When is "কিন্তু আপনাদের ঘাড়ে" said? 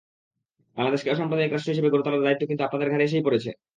2.49-3.05